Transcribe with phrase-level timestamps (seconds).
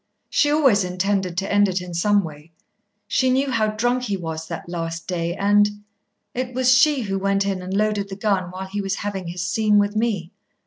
[0.31, 2.51] She always intended to end it in some way.
[3.07, 5.69] She knew how drunk he was that last day, and
[6.33, 9.43] It was she who went in and loaded the gun while he was having his
[9.43, 10.31] scene with me.